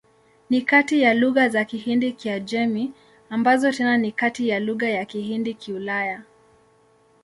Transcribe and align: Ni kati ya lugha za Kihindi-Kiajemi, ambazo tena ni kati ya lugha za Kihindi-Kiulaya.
Ni 0.49 0.61
kati 0.61 1.01
ya 1.01 1.13
lugha 1.13 1.49
za 1.49 1.65
Kihindi-Kiajemi, 1.65 2.93
ambazo 3.29 3.71
tena 3.71 3.97
ni 3.97 4.11
kati 4.11 4.49
ya 4.49 4.59
lugha 4.59 4.91
za 4.91 5.05
Kihindi-Kiulaya. 5.05 6.21